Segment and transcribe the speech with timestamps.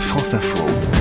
[0.00, 0.95] France Info.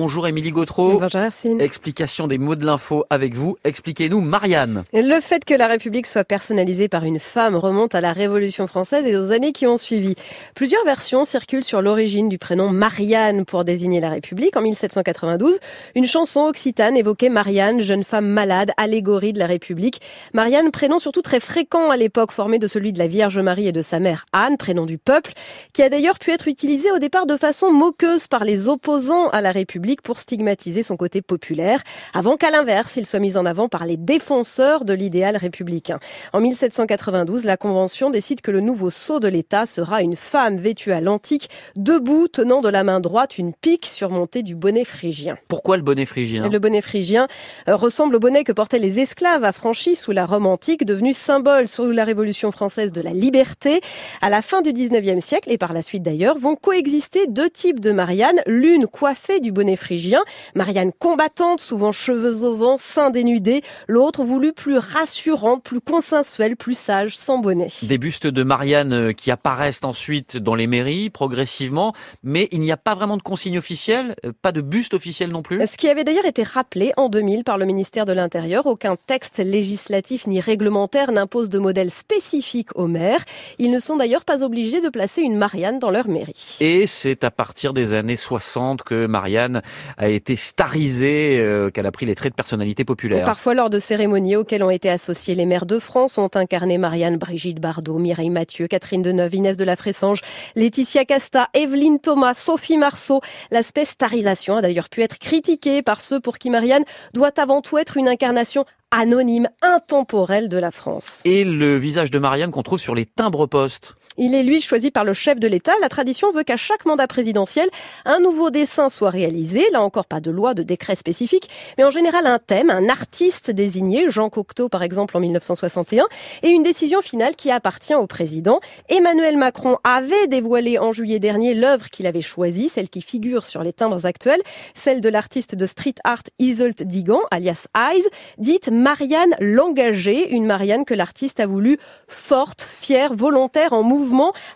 [0.00, 1.00] Bonjour Émilie Gautreau.
[1.00, 1.60] Bonjour Arsène.
[1.60, 3.56] Explication des mots de l'info avec vous.
[3.64, 4.84] Expliquez-nous Marianne.
[4.92, 9.04] Le fait que la République soit personnalisée par une femme remonte à la Révolution française
[9.08, 10.14] et aux années qui ont suivi.
[10.54, 14.56] Plusieurs versions circulent sur l'origine du prénom Marianne pour désigner la République.
[14.56, 15.58] En 1792,
[15.96, 20.00] une chanson occitane évoquait Marianne, jeune femme malade, allégorie de la République.
[20.32, 23.72] Marianne, prénom surtout très fréquent à l'époque, formé de celui de la Vierge Marie et
[23.72, 25.32] de sa mère Anne, prénom du peuple,
[25.72, 29.40] qui a d'ailleurs pu être utilisé au départ de façon moqueuse par les opposants à
[29.40, 31.82] la République pour stigmatiser son côté populaire,
[32.14, 35.98] avant qu'à l'inverse, il soit mis en avant par les défenseurs de l'idéal républicain.
[36.32, 40.92] En 1792, la Convention décide que le nouveau sceau de l'État sera une femme vêtue
[40.92, 45.38] à l'antique, debout, tenant de la main droite une pique surmontée du bonnet phrygien.
[45.48, 46.48] Pourquoi le bonnet phrygien?
[46.48, 47.28] Le bonnet phrygien
[47.68, 51.68] euh, ressemble au bonnet que portaient les esclaves affranchis sous la Rome antique, devenu symbole
[51.68, 53.80] sous la Révolution française de la liberté.
[54.20, 57.80] À la fin du 19e siècle, et par la suite d'ailleurs, vont coexister deux types
[57.80, 60.22] de Marianne, l'une coiffée du bonnet phrygien.
[60.54, 63.62] Marianne combattante, souvent cheveux au vent, seins dénudés.
[63.86, 67.68] L'autre voulu plus rassurante, plus consensuelle, plus sage, sans bonnet.
[67.82, 72.72] Des bustes de Marianne euh, qui apparaissent ensuite dans les mairies progressivement, mais il n'y
[72.72, 75.64] a pas vraiment de consigne officielle, euh, pas de buste officiel non plus.
[75.66, 79.38] Ce qui avait d'ailleurs été rappelé en 2000 par le ministère de l'Intérieur, aucun texte
[79.38, 83.24] législatif ni réglementaire n'impose de modèle spécifique aux maires.
[83.58, 86.56] Ils ne sont d'ailleurs pas obligés de placer une Marianne dans leur mairie.
[86.60, 89.57] Et c'est à partir des années 60 que Marianne
[89.96, 93.24] a été starisée, euh, qu'elle a pris les traits de personnalité populaire.
[93.24, 97.16] parfois lors de cérémonies auxquelles ont été associés les maires de France, ont incarné Marianne
[97.16, 100.20] Brigitte Bardot, Mireille Mathieu, Catherine Deneuve, Inès de la Fressange,
[100.56, 103.20] Laetitia Casta, Evelyne Thomas, Sophie Marceau.
[103.50, 107.78] L'aspect starisation a d'ailleurs pu être critiqué par ceux pour qui Marianne doit avant tout
[107.78, 111.20] être une incarnation anonyme, intemporelle de la France.
[111.24, 115.04] Et le visage de Marianne qu'on trouve sur les timbres-postes il est lui choisi par
[115.04, 115.72] le chef de l'État.
[115.80, 117.68] La tradition veut qu'à chaque mandat présidentiel,
[118.04, 119.64] un nouveau dessin soit réalisé.
[119.72, 123.50] Là encore, pas de loi, de décret spécifique, mais en général un thème, un artiste
[123.50, 126.06] désigné, Jean Cocteau par exemple en 1961,
[126.42, 128.60] et une décision finale qui appartient au président.
[128.88, 133.62] Emmanuel Macron avait dévoilé en juillet dernier l'œuvre qu'il avait choisie, celle qui figure sur
[133.62, 134.42] les timbres actuels,
[134.74, 138.04] celle de l'artiste de street art Isolt Digan, alias Eyes,
[138.38, 141.78] dite Marianne l'engagée, une Marianne que l'artiste a voulu
[142.08, 143.82] forte, fière, volontaire, en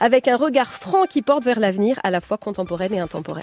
[0.01, 3.41] avec un regard franc qui porte vers l'avenir, à la fois contemporaine et intemporel.